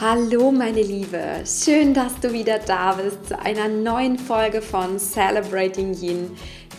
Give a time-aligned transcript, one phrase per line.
[0.00, 5.92] Hallo meine Liebe, schön, dass du wieder da bist zu einer neuen Folge von Celebrating
[5.92, 6.30] Yin,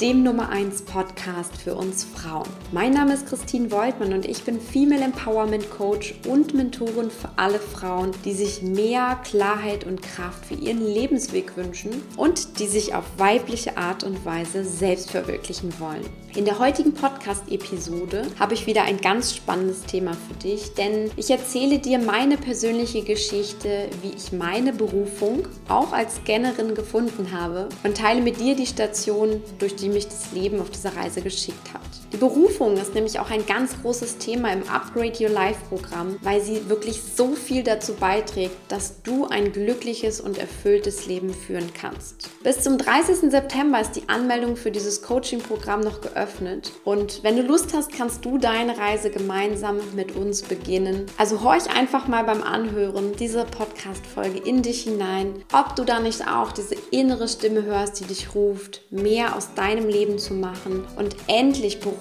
[0.02, 2.50] dem Nummer 1 Podcast für uns Frauen.
[2.72, 7.60] Mein Name ist Christine Woltmann und ich bin Female Empowerment Coach und Mentorin für alle
[7.60, 13.04] Frauen, die sich mehr Klarheit und Kraft für ihren Lebensweg wünschen und die sich auf
[13.18, 16.10] weibliche Art und Weise selbst verwirklichen wollen.
[16.34, 21.30] In der heutigen Podcast-Episode habe ich wieder ein ganz spannendes Thema für dich, denn ich
[21.30, 27.98] erzähle dir meine persönliche Geschichte, wie ich meine Berufung auch als Scannerin gefunden habe und
[27.98, 32.01] teile mit dir die Station, durch die mich das Leben auf dieser Reise geschickt hat.
[32.12, 36.42] Die Berufung ist nämlich auch ein ganz großes Thema im Upgrade Your Life Programm, weil
[36.42, 42.30] sie wirklich so viel dazu beiträgt, dass du ein glückliches und erfülltes Leben führen kannst.
[42.44, 43.32] Bis zum 30.
[43.32, 48.26] September ist die Anmeldung für dieses Coaching-Programm noch geöffnet und wenn du Lust hast, kannst
[48.26, 51.06] du deine Reise gemeinsam mit uns beginnen.
[51.18, 56.28] Also horch einfach mal beim Anhören dieser Podcast-Folge in dich hinein, ob du da nicht
[56.28, 61.16] auch diese innere Stimme hörst, die dich ruft, mehr aus deinem Leben zu machen und
[61.28, 62.01] endlich beruflich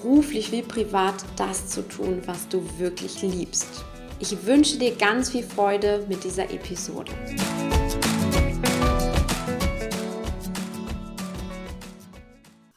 [0.51, 3.85] wie privat das zu tun, was du wirklich liebst.
[4.19, 7.11] Ich wünsche dir ganz viel Freude mit dieser Episode.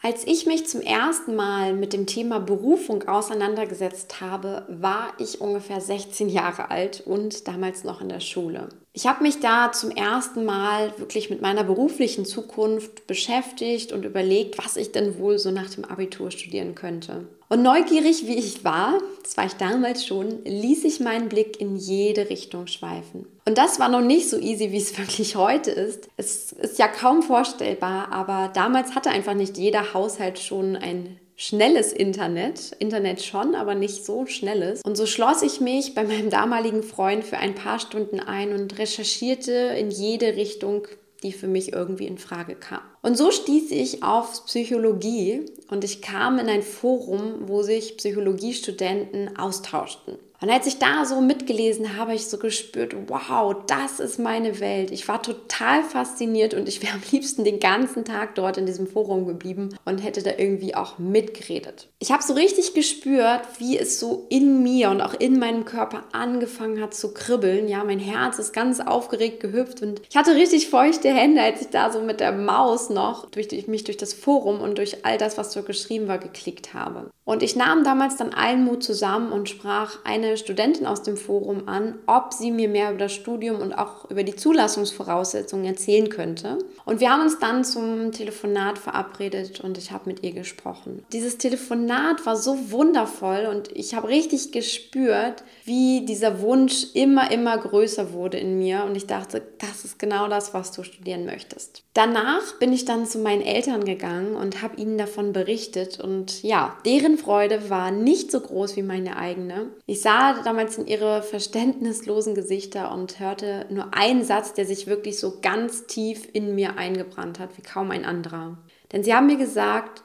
[0.06, 5.80] Als ich mich zum ersten Mal mit dem Thema Berufung auseinandergesetzt habe, war ich ungefähr
[5.80, 8.69] 16 Jahre alt und damals noch in der Schule.
[8.92, 14.58] Ich habe mich da zum ersten Mal wirklich mit meiner beruflichen Zukunft beschäftigt und überlegt,
[14.58, 17.27] was ich denn wohl so nach dem Abitur studieren könnte.
[17.55, 21.77] Und neugierig wie ich war, das war ich damals schon, ließ ich meinen Blick in
[21.77, 23.27] jede Richtung schweifen.
[23.44, 26.08] Und das war noch nicht so easy, wie es wirklich heute ist.
[26.16, 31.92] Es ist ja kaum vorstellbar, aber damals hatte einfach nicht jeder Haushalt schon ein schnelles
[31.92, 32.75] Internet.
[32.80, 34.80] Internet schon, aber nicht so schnelles.
[34.84, 38.80] Und so schloss ich mich bei meinem damaligen Freund für ein paar Stunden ein und
[38.80, 40.88] recherchierte in jede Richtung,
[41.25, 42.82] die für mich irgendwie in Frage kam.
[43.03, 49.37] Und so stieß ich auf Psychologie und ich kam in ein Forum, wo sich Psychologiestudenten
[49.37, 50.19] austauschten.
[50.44, 54.60] Und als ich da so mitgelesen habe, habe ich so gespürt, wow, das ist meine
[54.60, 54.91] Welt.
[54.91, 58.87] Ich war total fasziniert und ich wäre am liebsten den ganzen Tag dort in diesem
[58.87, 61.88] Forum geblieben und hätte da irgendwie auch mitgeredet.
[61.99, 66.05] Ich habe so richtig gespürt, wie es so in mir und auch in meinem Körper
[66.12, 67.69] angefangen hat zu kribbeln.
[67.69, 71.69] Ja, mein Herz ist ganz aufgeregt gehüpft und ich hatte richtig feuchte Hände, als ich
[71.69, 75.38] da so mit der Maus noch durch mich durch das Forum und durch all das,
[75.38, 77.11] was dort geschrieben war, geklickt habe.
[77.25, 81.69] Und ich nahm damals dann allen Mut zusammen und sprach eine Studentin aus dem Forum
[81.69, 86.59] an, ob sie mir mehr über das Studium und auch über die Zulassungsvoraussetzungen erzählen könnte.
[86.84, 91.05] Und wir haben uns dann zum Telefonat verabredet und ich habe mit ihr gesprochen.
[91.12, 97.56] Dieses Telefonat war so wundervoll und ich habe richtig gespürt, wie dieser Wunsch immer, immer
[97.59, 101.83] größer wurde in mir und ich dachte, das ist genau das, was du studieren möchtest.
[101.94, 106.77] Danach bin ich dann zu meinen Eltern gegangen und habe ihnen davon berichtet und ja,
[106.84, 109.71] deren Freude war nicht so groß wie meine eigene.
[109.87, 115.19] Ich sah damals in ihre verständnislosen Gesichter und hörte nur einen Satz, der sich wirklich
[115.19, 118.59] so ganz tief in mir eingebrannt hat, wie kaum ein anderer.
[118.93, 120.03] Denn sie haben mir gesagt,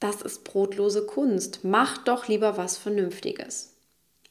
[0.00, 3.74] das ist brotlose Kunst, mach doch lieber was Vernünftiges.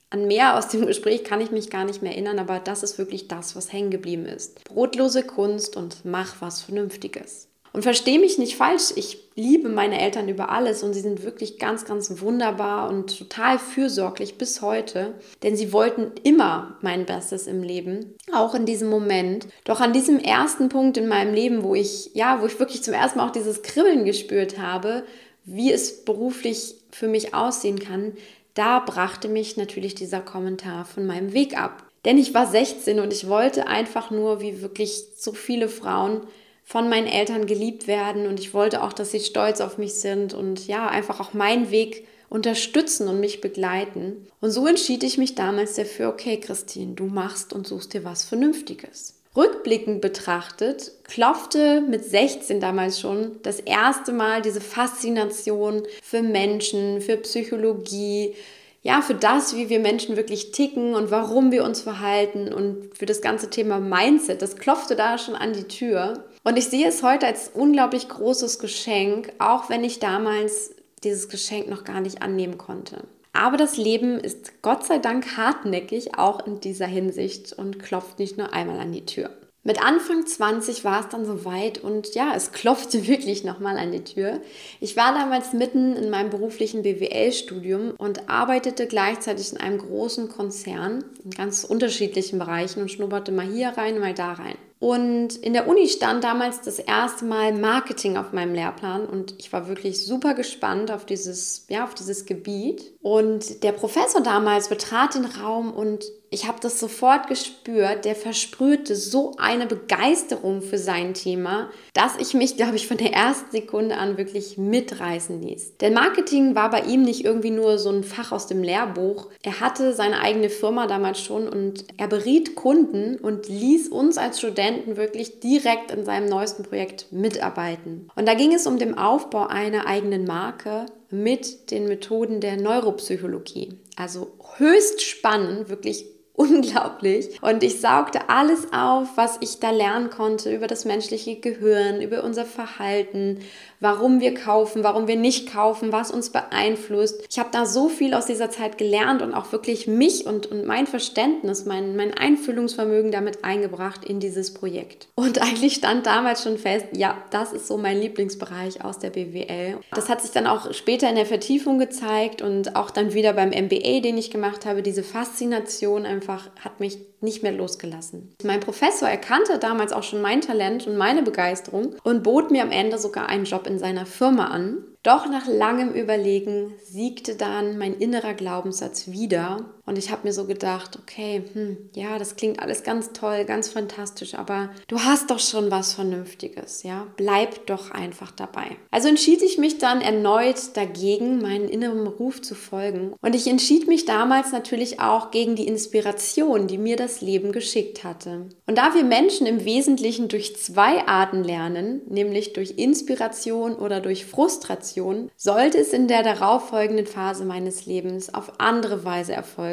[0.09, 2.99] An mehr aus dem Gespräch kann ich mich gar nicht mehr erinnern, aber das ist
[2.99, 4.63] wirklich das, was hängen geblieben ist.
[4.65, 7.47] Brotlose Kunst und mach was Vernünftiges.
[7.73, 11.57] Und verstehe mich nicht falsch, ich liebe meine Eltern über alles und sie sind wirklich
[11.57, 17.63] ganz, ganz wunderbar und total fürsorglich bis heute, denn sie wollten immer mein Bestes im
[17.63, 19.47] Leben, auch in diesem Moment.
[19.63, 22.93] Doch an diesem ersten Punkt in meinem Leben, wo ich, ja, wo ich wirklich zum
[22.93, 25.03] ersten Mal auch dieses Kribbeln gespürt habe,
[25.43, 28.13] wie es beruflich für mich aussehen kann,
[28.53, 31.83] da brachte mich natürlich dieser Kommentar von meinem Weg ab.
[32.05, 36.21] Denn ich war 16 und ich wollte einfach nur, wie wirklich so viele Frauen,
[36.63, 40.33] von meinen Eltern geliebt werden und ich wollte auch, dass sie stolz auf mich sind
[40.33, 44.27] und ja, einfach auch meinen Weg unterstützen und mich begleiten.
[44.41, 48.25] Und so entschied ich mich damals dafür, okay, Christine, du machst und suchst dir was
[48.25, 49.13] Vernünftiges.
[49.35, 57.17] Rückblickend betrachtet, klopfte mit 16 damals schon das erste Mal diese Faszination für Menschen, für
[57.17, 58.35] Psychologie,
[58.83, 63.05] ja, für das, wie wir Menschen wirklich ticken und warum wir uns verhalten und für
[63.05, 64.41] das ganze Thema Mindset.
[64.41, 66.25] Das klopfte da schon an die Tür.
[66.43, 71.69] Und ich sehe es heute als unglaublich großes Geschenk, auch wenn ich damals dieses Geschenk
[71.69, 73.03] noch gar nicht annehmen konnte.
[73.31, 78.37] Aber das Leben ist Gott sei Dank hartnäckig, auch in dieser Hinsicht und klopft nicht
[78.37, 79.31] nur einmal an die Tür.
[79.65, 84.03] Mit Anfang 20 war es dann soweit und ja, es klopfte wirklich nochmal an die
[84.03, 84.41] Tür.
[84.81, 91.05] Ich war damals mitten in meinem beruflichen BWL-Studium und arbeitete gleichzeitig in einem großen Konzern
[91.23, 94.57] in ganz unterschiedlichen Bereichen und schnupperte mal hier rein, mal da rein.
[94.83, 99.53] Und in der Uni stand damals das erste Mal Marketing auf meinem Lehrplan und ich
[99.53, 102.91] war wirklich super gespannt auf dieses, ja, auf dieses Gebiet.
[103.01, 106.03] Und der Professor damals betrat den Raum und
[106.33, 112.33] ich habe das sofort gespürt, der versprühte so eine Begeisterung für sein Thema, dass ich
[112.33, 115.77] mich, glaube ich, von der ersten Sekunde an wirklich mitreißen ließ.
[115.77, 119.29] Denn Marketing war bei ihm nicht irgendwie nur so ein Fach aus dem Lehrbuch.
[119.43, 124.39] Er hatte seine eigene Firma damals schon und er beriet Kunden und ließ uns als
[124.39, 128.09] Studenten wirklich direkt in seinem neuesten Projekt mitarbeiten.
[128.15, 133.77] Und da ging es um den Aufbau einer eigenen Marke mit den Methoden der Neuropsychologie.
[133.95, 137.41] Also höchst spannend, wirklich unglaublich.
[137.41, 142.23] Und ich saugte alles auf, was ich da lernen konnte über das menschliche Gehirn, über
[142.23, 143.39] unser Verhalten,
[143.83, 147.21] warum wir kaufen, warum wir nicht kaufen, was uns beeinflusst.
[147.29, 150.65] Ich habe da so viel aus dieser Zeit gelernt und auch wirklich mich und, und
[150.65, 155.09] mein Verständnis, mein, mein Einfühlungsvermögen damit eingebracht in dieses Projekt.
[155.15, 159.77] Und eigentlich stand damals schon fest, ja, das ist so mein Lieblingsbereich aus der BWL.
[159.93, 163.49] Das hat sich dann auch später in der Vertiefung gezeigt und auch dann wieder beim
[163.49, 168.35] MBA, den ich gemacht habe, diese Faszination einfach hat mich nicht mehr losgelassen.
[168.43, 172.71] Mein Professor erkannte damals auch schon mein Talent und meine Begeisterung und bot mir am
[172.71, 174.83] Ende sogar einen Job in seiner Firma an.
[175.03, 180.45] Doch nach langem Überlegen siegte dann mein innerer Glaubenssatz wieder und ich habe mir so
[180.45, 185.39] gedacht, okay, hm, ja, das klingt alles ganz toll, ganz fantastisch, aber du hast doch
[185.39, 187.07] schon was Vernünftiges, ja?
[187.17, 188.77] Bleib doch einfach dabei.
[188.91, 193.87] Also entschied ich mich dann erneut dagegen, meinen inneren Ruf zu folgen und ich entschied
[193.87, 198.47] mich damals natürlich auch gegen die Inspiration, die mir das Leben geschickt hatte.
[198.65, 204.25] Und da wir Menschen im Wesentlichen durch zwei Arten lernen, nämlich durch Inspiration oder durch
[204.25, 209.72] Frustration, sollte es in der darauffolgenden Phase meines Lebens auf andere Weise erfolgen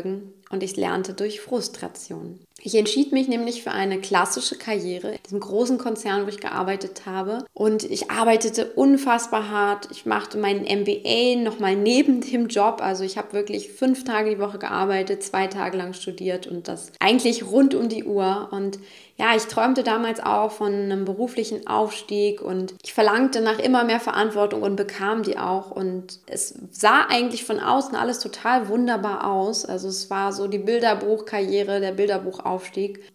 [0.51, 2.41] und ich lernte durch Frustration.
[2.63, 7.03] Ich entschied mich nämlich für eine klassische Karriere in diesem großen Konzern, wo ich gearbeitet
[7.07, 7.45] habe.
[7.55, 9.89] Und ich arbeitete unfassbar hart.
[9.91, 12.81] Ich machte meinen MBA nochmal neben dem Job.
[12.83, 16.93] Also ich habe wirklich fünf Tage die Woche gearbeitet, zwei Tage lang studiert und das
[17.01, 18.49] eigentlich rund um die Uhr.
[18.51, 18.79] Und
[19.17, 24.01] ja, ich träumte damals auch von einem beruflichen Aufstieg und ich verlangte nach immer mehr
[24.01, 25.71] Verantwortung und bekam die auch.
[25.71, 29.67] Und es sah eigentlich von außen alles total wunderbar aus.
[29.67, 32.50] Also es war so die Bilderbuchkarriere, der Bilderbuchaufstieg.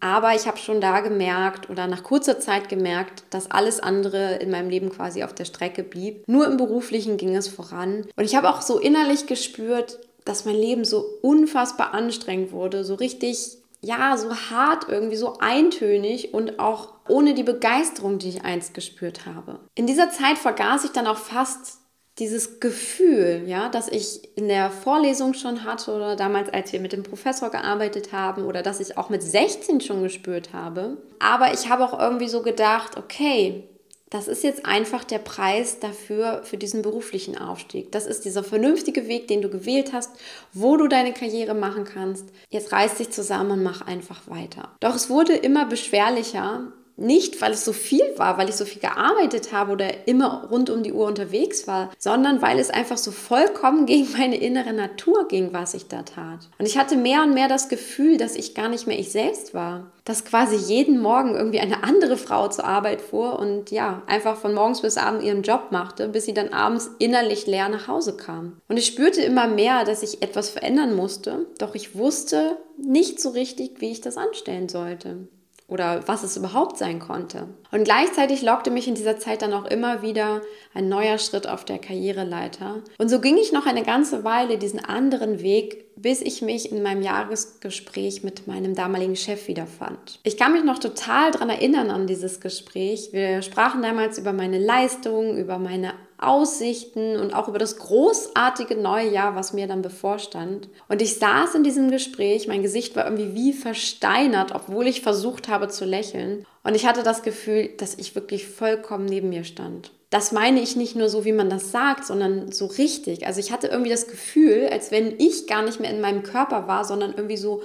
[0.00, 4.50] Aber ich habe schon da gemerkt oder nach kurzer Zeit gemerkt, dass alles andere in
[4.50, 6.26] meinem Leben quasi auf der Strecke blieb.
[6.26, 8.06] Nur im beruflichen ging es voran.
[8.16, 12.94] Und ich habe auch so innerlich gespürt, dass mein Leben so unfassbar anstrengend wurde, so
[12.94, 18.74] richtig ja, so hart irgendwie, so eintönig und auch ohne die Begeisterung, die ich einst
[18.74, 19.60] gespürt habe.
[19.74, 21.78] In dieser Zeit vergaß ich dann auch fast
[22.18, 26.92] dieses Gefühl, ja, das ich in der Vorlesung schon hatte oder damals, als wir mit
[26.92, 30.96] dem Professor gearbeitet haben oder das ich auch mit 16 schon gespürt habe.
[31.18, 33.64] Aber ich habe auch irgendwie so gedacht, okay,
[34.10, 37.90] das ist jetzt einfach der Preis dafür, für diesen beruflichen Aufstieg.
[37.90, 40.12] Das ist dieser vernünftige Weg, den du gewählt hast,
[40.52, 42.24] wo du deine Karriere machen kannst.
[42.48, 44.76] Jetzt reiß dich zusammen und mach einfach weiter.
[44.80, 48.80] Doch es wurde immer beschwerlicher nicht, weil es so viel war, weil ich so viel
[48.80, 53.10] gearbeitet habe oder immer rund um die Uhr unterwegs war, sondern weil es einfach so
[53.10, 56.48] vollkommen gegen meine innere Natur ging, was ich da tat.
[56.58, 59.54] Und ich hatte mehr und mehr das Gefühl, dass ich gar nicht mehr ich selbst
[59.54, 59.90] war.
[60.04, 64.54] Dass quasi jeden Morgen irgendwie eine andere Frau zur Arbeit fuhr und ja, einfach von
[64.54, 68.60] morgens bis abends ihren Job machte, bis sie dann abends innerlich leer nach Hause kam.
[68.68, 73.30] Und ich spürte immer mehr, dass ich etwas verändern musste, doch ich wusste nicht so
[73.30, 75.26] richtig, wie ich das anstellen sollte
[75.68, 77.48] oder was es überhaupt sein konnte.
[77.72, 80.42] Und gleichzeitig lockte mich in dieser Zeit dann auch immer wieder
[80.74, 82.82] ein neuer Schritt auf der Karriereleiter.
[82.98, 86.82] Und so ging ich noch eine ganze Weile diesen anderen Weg, bis ich mich in
[86.82, 90.20] meinem Jahresgespräch mit meinem damaligen Chef wiederfand.
[90.22, 93.08] Ich kann mich noch total daran erinnern an dieses Gespräch.
[93.12, 99.10] Wir sprachen damals über meine Leistung, über meine Aussichten und auch über das großartige neue
[99.10, 100.68] Jahr, was mir dann bevorstand.
[100.88, 105.48] Und ich saß in diesem Gespräch, mein Gesicht war irgendwie wie versteinert, obwohl ich versucht
[105.48, 106.46] habe zu lächeln.
[106.62, 109.90] Und ich hatte das Gefühl, dass ich wirklich vollkommen neben mir stand.
[110.10, 113.26] Das meine ich nicht nur so, wie man das sagt, sondern so richtig.
[113.26, 116.68] Also ich hatte irgendwie das Gefühl, als wenn ich gar nicht mehr in meinem Körper
[116.68, 117.62] war, sondern irgendwie so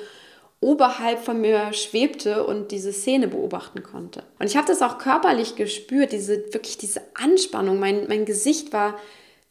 [0.61, 4.23] oberhalb von mir schwebte und diese Szene beobachten konnte.
[4.39, 7.79] Und ich habe das auch körperlich gespürt, diese wirklich diese Anspannung.
[7.79, 8.95] Mein, mein Gesicht war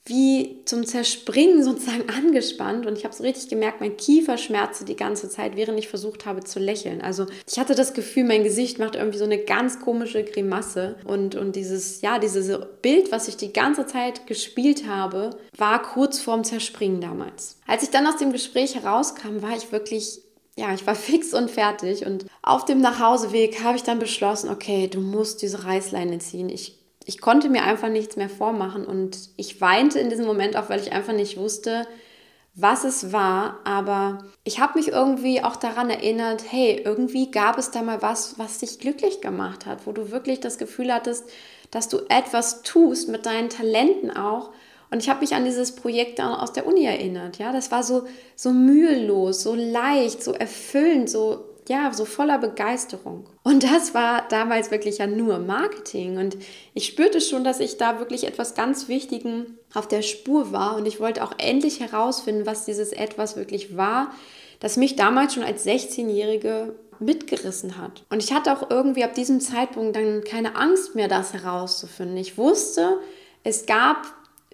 [0.06, 4.96] wie zum Zerspringen sozusagen angespannt und ich habe so richtig gemerkt, mein Kiefer schmerzte die
[4.96, 7.00] ganze Zeit, während ich versucht habe zu lächeln.
[7.00, 11.34] Also ich hatte das Gefühl, mein Gesicht macht irgendwie so eine ganz komische Grimasse und,
[11.34, 16.44] und dieses, ja, dieses Bild, was ich die ganze Zeit gespielt habe, war kurz vorm
[16.44, 17.58] Zerspringen damals.
[17.66, 20.22] Als ich dann aus dem Gespräch herauskam, war ich wirklich
[20.56, 24.88] ja, ich war fix und fertig und auf dem Nachhauseweg habe ich dann beschlossen, okay,
[24.88, 26.48] du musst diese Reißleine ziehen.
[26.48, 30.68] Ich ich konnte mir einfach nichts mehr vormachen und ich weinte in diesem Moment auch,
[30.68, 31.86] weil ich einfach nicht wusste,
[32.54, 37.70] was es war, aber ich habe mich irgendwie auch daran erinnert, hey, irgendwie gab es
[37.70, 41.28] da mal was, was dich glücklich gemacht hat, wo du wirklich das Gefühl hattest,
[41.70, 44.50] dass du etwas tust mit deinen Talenten auch.
[44.90, 48.04] Und ich habe mich an dieses Projekt aus der Uni erinnert, ja, das war so
[48.34, 53.26] so mühelos, so leicht, so erfüllend, so ja, so voller Begeisterung.
[53.44, 56.18] Und das war damals wirklich ja nur Marketing.
[56.18, 56.36] Und
[56.74, 60.76] ich spürte schon, dass ich da wirklich etwas ganz Wichtigen auf der Spur war.
[60.76, 64.10] Und ich wollte auch endlich herausfinden, was dieses etwas wirklich war,
[64.58, 68.04] das mich damals schon als 16-Jährige mitgerissen hat.
[68.10, 72.16] Und ich hatte auch irgendwie ab diesem Zeitpunkt dann keine Angst mehr, das herauszufinden.
[72.16, 72.98] Ich wusste,
[73.44, 74.06] es gab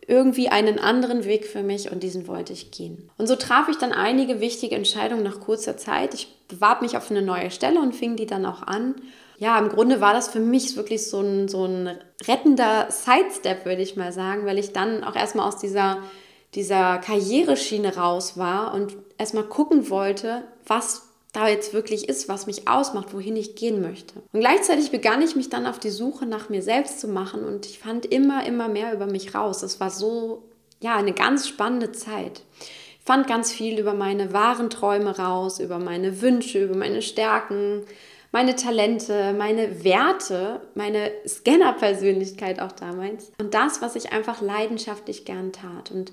[0.06, 3.10] irgendwie einen anderen Weg für mich und diesen wollte ich gehen.
[3.18, 6.14] Und so traf ich dann einige wichtige Entscheidungen nach kurzer Zeit.
[6.14, 8.94] Ich bewarb mich auf eine neue Stelle und fing die dann auch an.
[9.38, 13.82] Ja, im Grunde war das für mich wirklich so ein, so ein rettender Sidestep, würde
[13.82, 15.98] ich mal sagen, weil ich dann auch erstmal aus dieser,
[16.54, 21.05] dieser Karriereschiene raus war und erstmal gucken wollte, was
[21.36, 24.14] da jetzt wirklich ist, was mich ausmacht, wohin ich gehen möchte.
[24.32, 27.66] Und gleichzeitig begann ich mich dann auf die Suche nach mir selbst zu machen und
[27.66, 29.62] ich fand immer, immer mehr über mich raus.
[29.62, 30.44] Es war so,
[30.80, 32.42] ja, eine ganz spannende Zeit.
[32.60, 37.84] Ich fand ganz viel über meine wahren Träume raus, über meine Wünsche, über meine Stärken,
[38.32, 45.52] meine Talente, meine Werte, meine Scanner-Persönlichkeit auch damals und das, was ich einfach leidenschaftlich gern
[45.52, 45.90] tat.
[45.90, 46.12] Und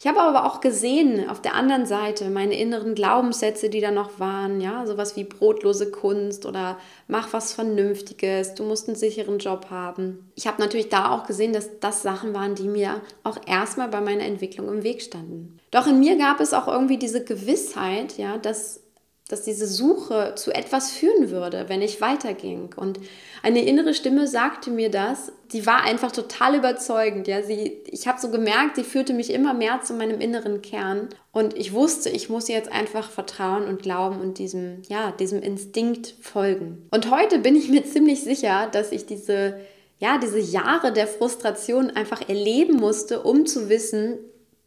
[0.00, 4.20] ich habe aber auch gesehen, auf der anderen Seite, meine inneren Glaubenssätze, die da noch
[4.20, 6.78] waren, ja, sowas wie brotlose Kunst oder
[7.08, 10.30] mach was Vernünftiges, du musst einen sicheren Job haben.
[10.36, 14.00] Ich habe natürlich da auch gesehen, dass das Sachen waren, die mir auch erstmal bei
[14.00, 15.58] meiner Entwicklung im Weg standen.
[15.72, 18.80] Doch in mir gab es auch irgendwie diese Gewissheit, ja, dass
[19.28, 22.70] dass diese Suche zu etwas führen würde, wenn ich weiterging.
[22.74, 22.98] Und
[23.42, 25.32] eine innere Stimme sagte mir das.
[25.52, 27.28] Die war einfach total überzeugend.
[27.28, 31.10] Ja, sie, ich habe so gemerkt, sie führte mich immer mehr zu meinem inneren Kern.
[31.30, 36.14] Und ich wusste, ich muss jetzt einfach vertrauen und glauben und diesem, ja, diesem Instinkt
[36.22, 36.88] folgen.
[36.90, 39.58] Und heute bin ich mir ziemlich sicher, dass ich diese
[40.00, 44.18] ja, diese Jahre der Frustration einfach erleben musste, um zu wissen,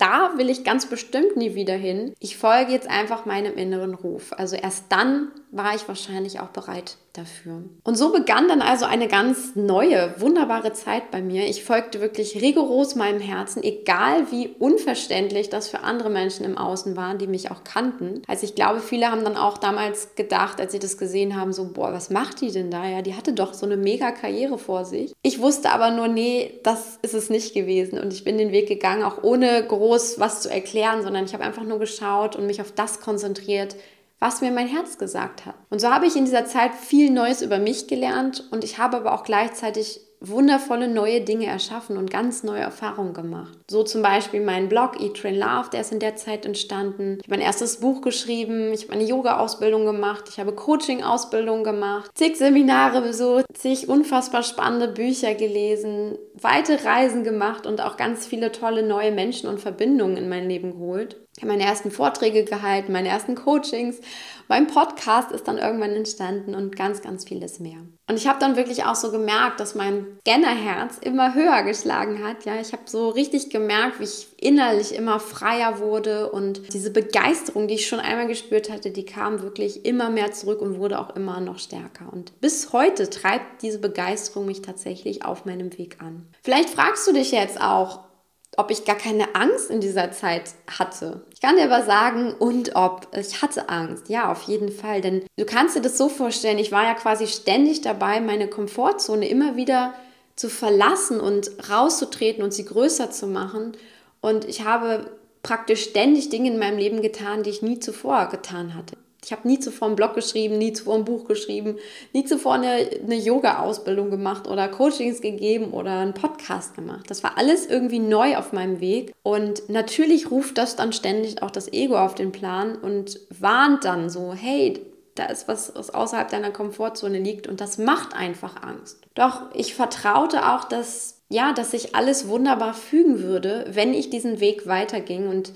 [0.01, 2.13] da will ich ganz bestimmt nie wieder hin.
[2.19, 4.33] Ich folge jetzt einfach meinem inneren Ruf.
[4.33, 7.63] Also erst dann war ich wahrscheinlich auch bereit dafür.
[7.83, 11.45] Und so begann dann also eine ganz neue, wunderbare Zeit bei mir.
[11.45, 16.95] Ich folgte wirklich rigoros meinem Herzen, egal wie unverständlich das für andere Menschen im Außen
[16.95, 18.21] waren, die mich auch kannten.
[18.27, 21.73] Also ich glaube, viele haben dann auch damals gedacht, als sie das gesehen haben, so,
[21.73, 22.87] boah, was macht die denn da?
[22.87, 25.11] Ja, die hatte doch so eine mega Karriere vor sich.
[25.21, 27.99] Ich wusste aber nur, nee, das ist es nicht gewesen.
[27.99, 31.43] Und ich bin den Weg gegangen, auch ohne groß was zu erklären, sondern ich habe
[31.43, 33.75] einfach nur geschaut und mich auf das konzentriert,
[34.21, 35.55] was mir mein Herz gesagt hat.
[35.69, 38.97] Und so habe ich in dieser Zeit viel Neues über mich gelernt und ich habe
[38.97, 43.57] aber auch gleichzeitig wundervolle neue Dinge erschaffen und ganz neue Erfahrungen gemacht.
[43.69, 47.17] So zum Beispiel mein Blog Eat, Train, Love, der ist in der Zeit entstanden.
[47.17, 52.11] Ich habe mein erstes Buch geschrieben, ich habe eine Yoga-Ausbildung gemacht, ich habe Coaching-Ausbildung gemacht,
[52.13, 58.51] zig Seminare besucht, zig unfassbar spannende Bücher gelesen, weite Reisen gemacht und auch ganz viele
[58.51, 61.17] tolle neue Menschen und Verbindungen in mein Leben geholt.
[61.41, 63.99] Habe meine ersten Vorträge gehalten, meine ersten Coachings.
[64.47, 67.79] Mein Podcast ist dann irgendwann entstanden und ganz, ganz vieles mehr.
[68.07, 72.45] Und ich habe dann wirklich auch so gemerkt, dass mein Scannerherz immer höher geschlagen hat.
[72.45, 77.67] Ja, ich habe so richtig gemerkt, wie ich innerlich immer freier wurde und diese Begeisterung,
[77.67, 81.15] die ich schon einmal gespürt hatte, die kam wirklich immer mehr zurück und wurde auch
[81.15, 82.11] immer noch stärker.
[82.11, 86.27] Und bis heute treibt diese Begeisterung mich tatsächlich auf meinem Weg an.
[86.43, 88.10] Vielleicht fragst du dich jetzt auch,
[88.57, 90.43] ob ich gar keine Angst in dieser Zeit
[90.79, 91.21] hatte.
[91.33, 93.07] Ich kann dir aber sagen, und ob.
[93.17, 95.01] Ich hatte Angst, ja, auf jeden Fall.
[95.01, 99.27] Denn du kannst dir das so vorstellen, ich war ja quasi ständig dabei, meine Komfortzone
[99.27, 99.93] immer wieder
[100.35, 103.73] zu verlassen und rauszutreten und sie größer zu machen.
[104.21, 105.11] Und ich habe
[105.43, 108.97] praktisch ständig Dinge in meinem Leben getan, die ich nie zuvor getan hatte.
[109.23, 111.77] Ich habe nie zuvor einen Blog geschrieben, nie zuvor ein Buch geschrieben,
[112.11, 117.05] nie zuvor eine, eine Yoga-Ausbildung gemacht oder Coachings gegeben oder einen Podcast gemacht.
[117.07, 119.13] Das war alles irgendwie neu auf meinem Weg.
[119.21, 124.09] Und natürlich ruft das dann ständig auch das Ego auf den Plan und warnt dann
[124.09, 124.81] so, hey,
[125.15, 129.01] da ist was, was außerhalb deiner Komfortzone liegt und das macht einfach Angst.
[129.13, 134.41] Doch ich vertraute auch, dass ja, dass sich alles wunderbar fügen würde, wenn ich diesen
[134.41, 135.53] Weg weiterging und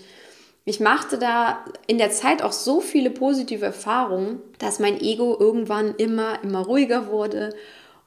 [0.66, 5.94] ich machte da in der Zeit auch so viele positive Erfahrungen, dass mein Ego irgendwann
[5.96, 7.54] immer, immer ruhiger wurde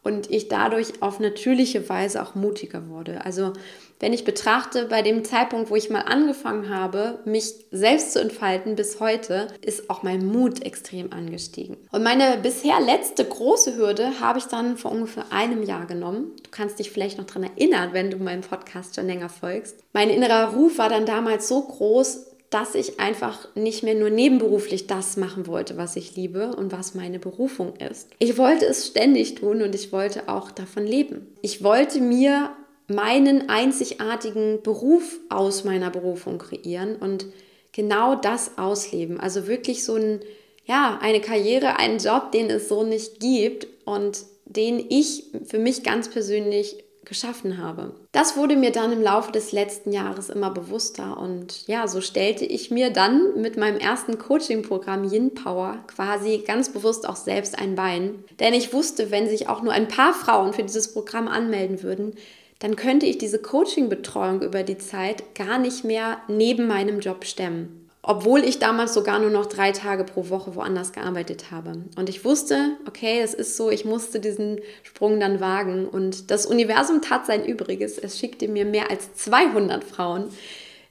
[0.02, 3.24] und ich dadurch auf natürliche Weise auch mutiger wurde.
[3.24, 3.52] Also
[4.00, 8.76] wenn ich betrachte, bei dem Zeitpunkt, wo ich mal angefangen habe, mich selbst zu entfalten
[8.76, 11.76] bis heute, ist auch mein Mut extrem angestiegen.
[11.90, 16.32] Und meine bisher letzte große Hürde habe ich dann vor ungefähr einem Jahr genommen.
[16.42, 19.76] Du kannst dich vielleicht noch daran erinnern, wenn du meinem Podcast schon länger folgst.
[19.92, 24.86] Mein innerer Ruf war dann damals so groß, dass ich einfach nicht mehr nur nebenberuflich
[24.86, 28.08] das machen wollte, was ich liebe und was meine Berufung ist.
[28.18, 31.26] Ich wollte es ständig tun und ich wollte auch davon leben.
[31.42, 32.50] Ich wollte mir
[32.86, 37.26] meinen einzigartigen Beruf aus meiner Berufung kreieren und
[37.72, 39.20] genau das ausleben.
[39.20, 40.20] Also wirklich so ein,
[40.64, 45.82] ja, eine Karriere, einen Job, den es so nicht gibt und den ich für mich
[45.82, 47.92] ganz persönlich geschaffen habe.
[48.12, 52.44] Das wurde mir dann im Laufe des letzten Jahres immer bewusster und ja, so stellte
[52.44, 57.74] ich mir dann mit meinem ersten Coaching-Programm Yin Power quasi ganz bewusst auch selbst ein
[57.74, 58.24] Bein.
[58.38, 62.14] Denn ich wusste, wenn sich auch nur ein paar Frauen für dieses Programm anmelden würden,
[62.58, 67.87] dann könnte ich diese Coaching-Betreuung über die Zeit gar nicht mehr neben meinem Job stemmen
[68.08, 71.84] obwohl ich damals sogar nur noch drei Tage pro Woche woanders gearbeitet habe.
[71.94, 75.86] Und ich wusste, okay, es ist so, ich musste diesen Sprung dann wagen.
[75.86, 77.98] Und das Universum tat sein Übriges.
[77.98, 80.30] Es schickte mir mehr als 200 Frauen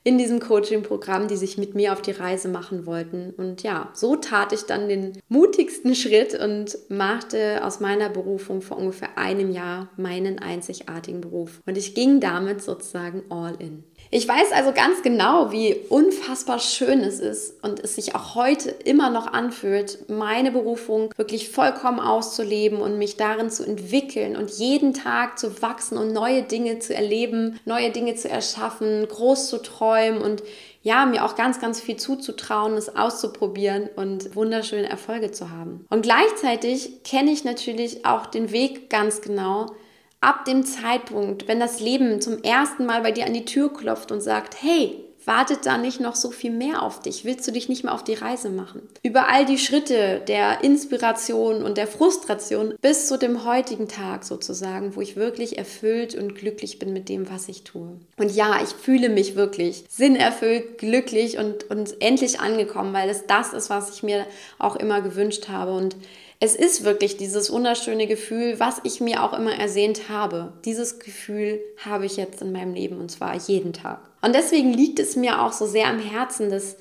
[0.04, 3.34] in diesem Coaching-Programm, die sich mit mir auf die Reise machen wollten.
[3.36, 8.78] Und ja, so tat ich dann den mutigsten Schritt und machte aus meiner Berufung vor
[8.78, 11.64] ungefähr einem Jahr meinen einzigartigen Beruf.
[11.66, 13.84] Und ich ging damit sozusagen all in.
[14.10, 18.70] Ich weiß also ganz genau, wie unfassbar schön es ist und es sich auch heute
[18.70, 24.94] immer noch anfühlt, meine Berufung wirklich vollkommen auszuleben und mich darin zu entwickeln und jeden
[24.94, 30.22] Tag zu wachsen und neue Dinge zu erleben, neue Dinge zu erschaffen, groß zu träumen
[30.22, 30.42] und
[30.84, 35.86] ja, mir auch ganz, ganz viel zuzutrauen, es auszuprobieren und wunderschöne Erfolge zu haben.
[35.90, 39.66] Und gleichzeitig kenne ich natürlich auch den Weg ganz genau,
[40.22, 44.12] ab dem Zeitpunkt, wenn das Leben zum ersten Mal bei dir an die Tür klopft
[44.12, 47.26] und sagt, hey, wartet da nicht noch so viel mehr auf dich?
[47.26, 48.82] Willst du dich nicht mehr auf die Reise machen?
[49.04, 54.96] Über all die Schritte der Inspiration und der Frustration bis zu dem heutigen Tag sozusagen,
[54.96, 58.00] wo ich wirklich erfüllt und glücklich bin mit dem, was ich tue.
[58.16, 63.52] Und ja, ich fühle mich wirklich sinnerfüllt, glücklich und, und endlich angekommen, weil es das
[63.52, 64.26] ist, was ich mir
[64.60, 65.76] auch immer gewünscht habe.
[65.76, 65.98] Und
[66.40, 70.54] es ist wirklich dieses wunderschöne Gefühl, was ich mir auch immer ersehnt habe.
[70.66, 74.02] Dieses Gefühl habe ich jetzt in meinem Leben und zwar jeden Tag.
[74.22, 76.78] Und deswegen liegt es mir auch so sehr am Herzen, dass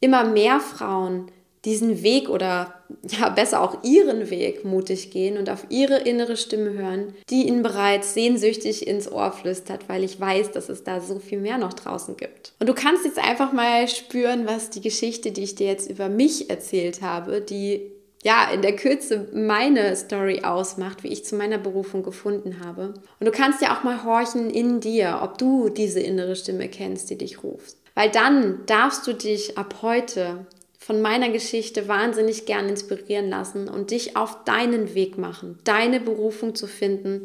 [0.00, 1.30] immer mehr Frauen
[1.64, 2.74] diesen Weg oder
[3.08, 7.62] ja besser auch ihren Weg mutig gehen und auf ihre innere Stimme hören, die ihnen
[7.62, 11.72] bereits sehnsüchtig ins Ohr flüstert, weil ich weiß, dass es da so viel mehr noch
[11.72, 12.54] draußen gibt.
[12.60, 16.08] Und du kannst jetzt einfach mal spüren, was die Geschichte, die ich dir jetzt über
[16.08, 17.95] mich erzählt habe, die
[18.26, 22.94] ja, in der Kürze meine Story ausmacht, wie ich zu meiner Berufung gefunden habe.
[23.20, 27.08] Und du kannst ja auch mal horchen in dir, ob du diese innere Stimme kennst,
[27.08, 27.76] die dich ruft.
[27.94, 30.44] Weil dann darfst du dich ab heute
[30.76, 36.56] von meiner Geschichte wahnsinnig gern inspirieren lassen und dich auf deinen Weg machen, deine Berufung
[36.56, 37.22] zu finden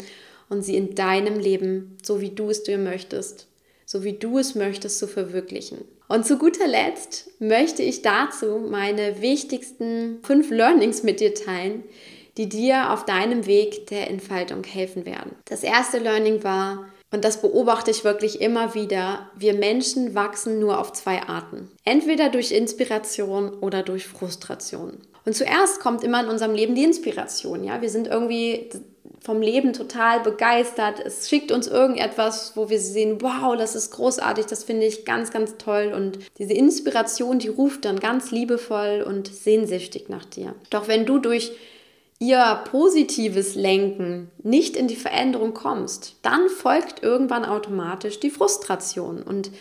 [0.49, 3.47] und sie in deinem Leben, so wie du es dir möchtest,
[3.87, 5.79] so wie du es möchtest, zu verwirklichen.
[6.11, 11.85] Und zu guter Letzt möchte ich dazu meine wichtigsten fünf Learnings mit dir teilen,
[12.35, 15.37] die dir auf deinem Weg der Entfaltung helfen werden.
[15.45, 20.79] Das erste Learning war, und das beobachte ich wirklich immer wieder, wir Menschen wachsen nur
[20.79, 21.71] auf zwei Arten.
[21.85, 24.97] Entweder durch Inspiration oder durch Frustration.
[25.23, 27.63] Und zuerst kommt immer in unserem Leben die Inspiration.
[27.63, 28.69] Ja, wir sind irgendwie
[29.19, 30.99] vom Leben total begeistert.
[30.99, 35.31] Es schickt uns irgendetwas, wo wir sehen, wow, das ist großartig, das finde ich ganz,
[35.31, 35.93] ganz toll.
[35.95, 40.55] Und diese Inspiration, die ruft dann ganz liebevoll und sehnsüchtig nach dir.
[40.69, 41.51] Doch wenn du durch
[42.19, 49.23] ihr positives Lenken nicht in die Veränderung kommst, dann folgt irgendwann automatisch die Frustration.
[49.23, 49.51] Und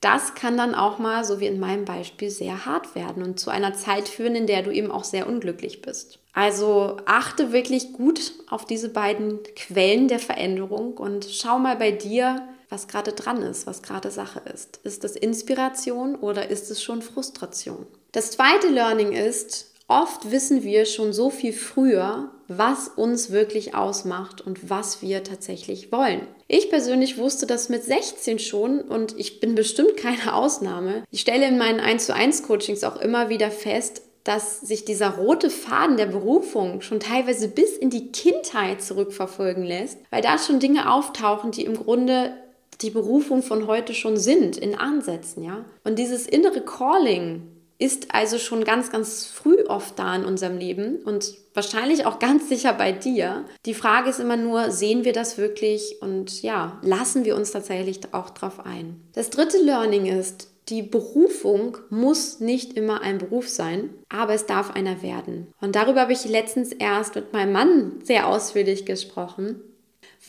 [0.00, 3.50] das kann dann auch mal, so wie in meinem Beispiel, sehr hart werden und zu
[3.50, 6.18] einer Zeit führen, in der du eben auch sehr unglücklich bist.
[6.36, 12.46] Also achte wirklich gut auf diese beiden Quellen der Veränderung und schau mal bei dir,
[12.68, 14.78] was gerade dran ist, was gerade Sache ist.
[14.84, 17.86] Ist das Inspiration oder ist es schon Frustration?
[18.12, 24.42] Das zweite Learning ist, oft wissen wir schon so viel früher, was uns wirklich ausmacht
[24.42, 26.26] und was wir tatsächlich wollen.
[26.48, 31.02] Ich persönlich wusste das mit 16 schon und ich bin bestimmt keine Ausnahme.
[31.10, 35.10] Ich stelle in meinen 1 zu 1 Coachings auch immer wieder fest, dass sich dieser
[35.10, 40.58] rote Faden der Berufung schon teilweise bis in die Kindheit zurückverfolgen lässt, weil da schon
[40.58, 42.32] Dinge auftauchen, die im Grunde
[42.80, 45.64] die Berufung von heute schon sind, in Ansätzen, ja.
[45.84, 47.42] Und dieses innere Calling
[47.78, 52.48] ist also schon ganz, ganz früh oft da in unserem Leben und wahrscheinlich auch ganz
[52.48, 53.44] sicher bei dir.
[53.64, 58.00] Die Frage ist immer nur, sehen wir das wirklich und ja, lassen wir uns tatsächlich
[58.12, 59.00] auch drauf ein.
[59.12, 64.70] Das dritte Learning ist, die Berufung muss nicht immer ein Beruf sein, aber es darf
[64.70, 65.52] einer werden.
[65.60, 69.62] Und darüber habe ich letztens erst mit meinem Mann sehr ausführlich gesprochen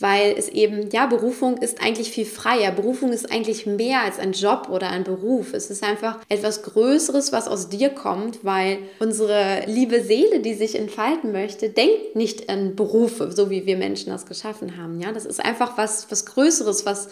[0.00, 2.70] weil es eben, ja, Berufung ist eigentlich viel freier.
[2.70, 5.52] Berufung ist eigentlich mehr als ein Job oder ein Beruf.
[5.52, 10.76] Es ist einfach etwas Größeres, was aus dir kommt, weil unsere liebe Seele, die sich
[10.76, 15.00] entfalten möchte, denkt nicht an Berufe, so wie wir Menschen das geschaffen haben.
[15.00, 17.08] Ja, das ist einfach was, was Größeres, was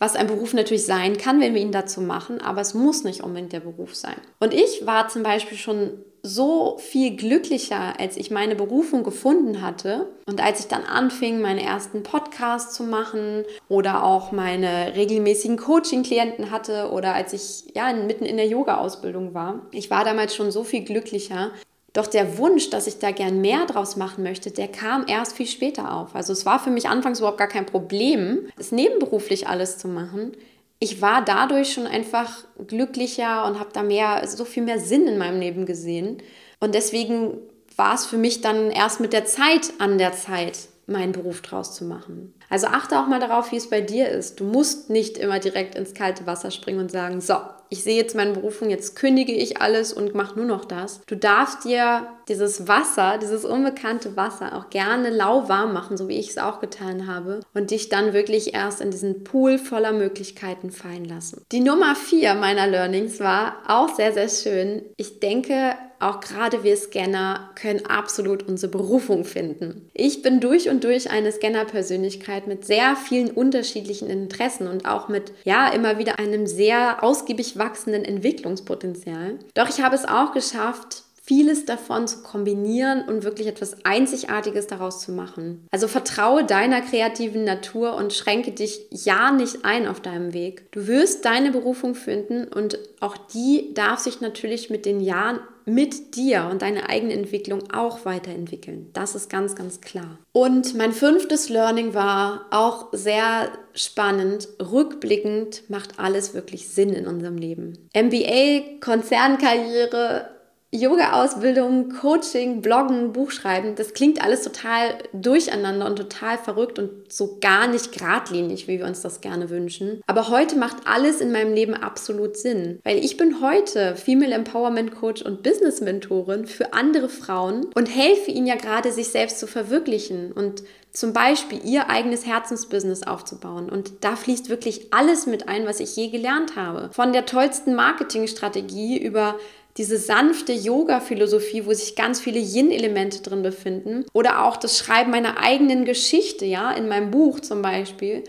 [0.00, 3.22] was ein Beruf natürlich sein kann, wenn wir ihn dazu machen, aber es muss nicht
[3.22, 4.16] unbedingt der Beruf sein.
[4.40, 5.90] Und ich war zum Beispiel schon
[6.22, 11.62] so viel glücklicher, als ich meine Berufung gefunden hatte und als ich dann anfing, meine
[11.62, 18.24] ersten Podcasts zu machen oder auch meine regelmäßigen Coaching-Klienten hatte oder als ich ja mitten
[18.24, 19.66] in der Yoga-Ausbildung war.
[19.70, 21.52] Ich war damals schon so viel glücklicher.
[21.92, 25.46] Doch der Wunsch, dass ich da gern mehr draus machen möchte, der kam erst viel
[25.46, 26.14] später auf.
[26.14, 30.32] Also es war für mich anfangs überhaupt gar kein Problem, es nebenberuflich alles zu machen
[30.80, 35.18] ich war dadurch schon einfach glücklicher und habe da mehr, so viel mehr Sinn in
[35.18, 36.22] meinem Leben gesehen.
[36.58, 37.38] Und deswegen
[37.76, 41.74] war es für mich dann erst mit der Zeit an der Zeit, meinen Beruf draus
[41.74, 42.34] zu machen.
[42.48, 44.40] Also achte auch mal darauf, wie es bei dir ist.
[44.40, 47.36] Du musst nicht immer direkt ins kalte Wasser springen und sagen, so,
[47.70, 51.00] ich sehe jetzt meine Berufung, jetzt kündige ich alles und mache nur noch das.
[51.06, 56.30] Du darfst dir dieses Wasser, dieses unbekannte Wasser auch gerne lauwarm machen, so wie ich
[56.30, 61.04] es auch getan habe, und dich dann wirklich erst in diesen Pool voller Möglichkeiten fallen
[61.04, 61.44] lassen.
[61.52, 64.82] Die Nummer vier meiner Learnings war auch sehr, sehr schön.
[64.96, 69.88] Ich denke, auch gerade wir Scanner können absolut unsere Berufung finden.
[69.92, 75.32] Ich bin durch und durch eine Scanner-Persönlichkeit mit sehr vielen unterschiedlichen Interessen und auch mit,
[75.44, 79.38] ja, immer wieder einem sehr ausgiebig wachsenden Entwicklungspotenzial.
[79.54, 85.00] Doch ich habe es auch geschafft, vieles davon zu kombinieren und wirklich etwas Einzigartiges daraus
[85.00, 85.64] zu machen.
[85.70, 90.72] Also vertraue deiner kreativen Natur und schränke dich ja nicht ein auf deinem Weg.
[90.72, 96.16] Du wirst deine Berufung finden und auch die darf sich natürlich mit den Jahren mit
[96.16, 98.90] dir und deiner eigenen Entwicklung auch weiterentwickeln.
[98.92, 100.18] Das ist ganz, ganz klar.
[100.32, 104.48] Und mein fünftes Learning war auch sehr spannend.
[104.60, 107.88] Rückblickend macht alles wirklich Sinn in unserem Leben.
[107.94, 110.39] MBA, Konzernkarriere,
[110.72, 117.66] Yoga-Ausbildung, Coaching, Bloggen, Buchschreiben, das klingt alles total durcheinander und total verrückt und so gar
[117.66, 120.00] nicht geradlinig, wie wir uns das gerne wünschen.
[120.06, 124.94] Aber heute macht alles in meinem Leben absolut Sinn, weil ich bin heute Female Empowerment
[124.94, 129.48] Coach und Business Mentorin für andere Frauen und helfe ihnen ja gerade, sich selbst zu
[129.48, 133.68] verwirklichen und zum Beispiel ihr eigenes Herzensbusiness aufzubauen.
[133.68, 136.90] Und da fließt wirklich alles mit ein, was ich je gelernt habe.
[136.92, 139.36] Von der tollsten Marketingstrategie über
[139.76, 144.04] diese sanfte Yoga-Philosophie, wo sich ganz viele Yin-Elemente drin befinden.
[144.12, 148.24] Oder auch das Schreiben meiner eigenen Geschichte, ja, in meinem Buch zum Beispiel,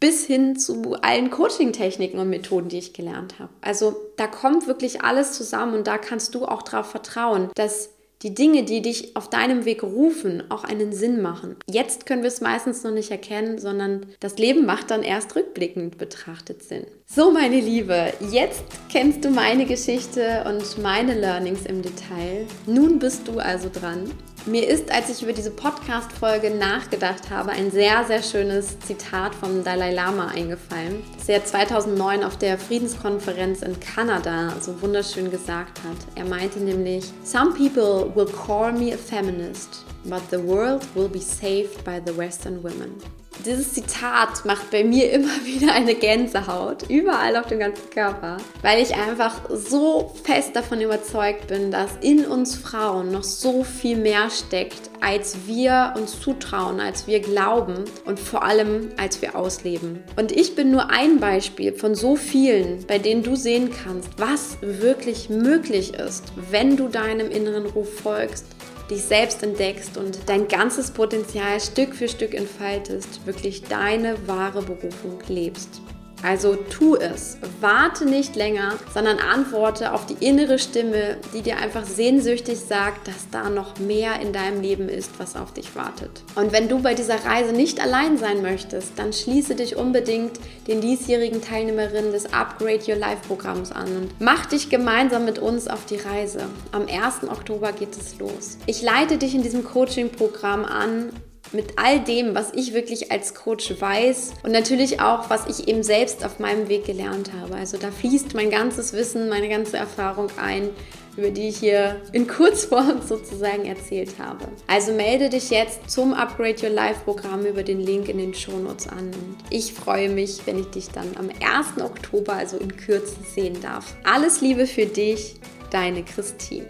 [0.00, 3.52] bis hin zu allen Coaching-Techniken und Methoden, die ich gelernt habe.
[3.60, 7.90] Also da kommt wirklich alles zusammen und da kannst du auch darauf vertrauen, dass
[8.22, 11.56] die Dinge, die dich auf deinem Weg rufen, auch einen Sinn machen.
[11.68, 15.98] Jetzt können wir es meistens noch nicht erkennen, sondern das Leben macht dann erst rückblickend
[15.98, 16.86] betrachtet Sinn.
[17.06, 22.46] So, meine Liebe, jetzt kennst du meine Geschichte und meine Learnings im Detail.
[22.66, 24.10] Nun bist du also dran.
[24.48, 29.64] Mir ist, als ich über diese Podcast-Folge nachgedacht habe, ein sehr, sehr schönes Zitat vom
[29.64, 35.96] Dalai Lama eingefallen, das er 2009 auf der Friedenskonferenz in Kanada so wunderschön gesagt hat.
[36.14, 41.20] Er meinte nämlich, Some people will call me a feminist, but the world will be
[41.20, 43.00] saved by the Western women.
[43.44, 48.82] Dieses Zitat macht bei mir immer wieder eine Gänsehaut, überall auf dem ganzen Körper, weil
[48.82, 54.30] ich einfach so fest davon überzeugt bin, dass in uns Frauen noch so viel mehr
[54.30, 60.02] steckt, als wir uns zutrauen, als wir glauben und vor allem als wir ausleben.
[60.16, 64.56] Und ich bin nur ein Beispiel von so vielen, bei denen du sehen kannst, was
[64.62, 68.55] wirklich möglich ist, wenn du deinem inneren Ruf folgst
[68.90, 75.18] dich selbst entdeckst und dein ganzes Potenzial Stück für Stück entfaltest, wirklich deine wahre Berufung
[75.28, 75.80] lebst.
[76.22, 77.38] Also tu es.
[77.60, 83.30] Warte nicht länger, sondern antworte auf die innere Stimme, die dir einfach sehnsüchtig sagt, dass
[83.30, 86.22] da noch mehr in deinem Leben ist, was auf dich wartet.
[86.34, 90.32] Und wenn du bei dieser Reise nicht allein sein möchtest, dann schließe dich unbedingt
[90.66, 95.68] den diesjährigen Teilnehmerinnen des Upgrade Your Life Programms an und mach dich gemeinsam mit uns
[95.68, 96.44] auf die Reise.
[96.72, 97.28] Am 1.
[97.30, 98.58] Oktober geht es los.
[98.66, 101.10] Ich leite dich in diesem Coaching-Programm an
[101.52, 105.82] mit all dem, was ich wirklich als Coach weiß und natürlich auch, was ich eben
[105.82, 107.54] selbst auf meinem Weg gelernt habe.
[107.54, 110.70] Also da fließt mein ganzes Wissen, meine ganze Erfahrung ein,
[111.16, 114.48] über die ich hier in Kurzform sozusagen erzählt habe.
[114.66, 118.88] Also melde dich jetzt zum Upgrade Your Life Programm über den Link in den Shownotes
[118.88, 119.06] an.
[119.06, 121.82] Und ich freue mich, wenn ich dich dann am 1.
[121.82, 123.94] Oktober, also in Kürze, sehen darf.
[124.04, 125.36] Alles Liebe für dich,
[125.70, 126.66] deine Christine.